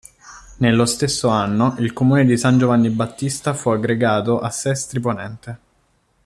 [0.57, 5.59] Nello stesso anno il comune di San Giovanni Battista fu aggregato a Sestri Ponente.